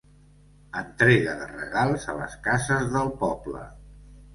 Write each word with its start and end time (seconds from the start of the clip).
Entrega 0.81 1.37
de 1.43 1.51
regals 1.53 2.11
a 2.15 2.19
les 2.23 2.41
cases 2.51 2.93
del 2.99 3.17
poble. 3.25 3.69